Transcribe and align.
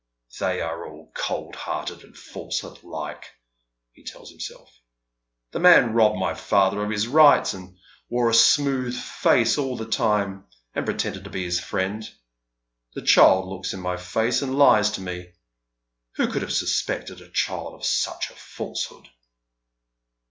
"They 0.39 0.61
are 0.61 0.87
all 0.89 1.11
cold 1.13 1.55
hearted 1.55 2.03
and 2.03 2.17
false 2.17 2.63
alike," 2.63 3.35
he 3.91 4.03
tells 4.03 4.31
himself." 4.31 4.73
The 5.51 5.59
man 5.59 5.93
robbed 5.93 6.17
my 6.17 6.33
father 6.33 6.83
of 6.83 6.89
his 6.89 7.05
rights, 7.07 7.53
and 7.53 7.77
wore 8.09 8.27
a 8.27 8.33
smooth 8.33 8.99
face 8.99 9.59
all 9.59 9.77
the 9.77 9.85
time, 9.87 10.47
and 10.73 10.85
pretended 10.87 11.25
to 11.25 11.29
be 11.29 11.43
his 11.43 11.59
friend. 11.59 12.03
The 12.95 13.03
child 13.03 13.47
looks 13.47 13.75
in 13.75 13.79
my 13.79 13.95
face 13.95 14.41
and 14.41 14.57
lies 14.57 14.89
to 14.93 15.01
me. 15.01 15.33
Who 16.15 16.31
could 16.31 16.41
have 16.41 16.51
suspected 16.51 17.21
a 17.21 17.29
child 17.29 17.75
of 17.75 17.85
such 17.85 18.31
a 18.31 18.35
falsehood 18.35 19.07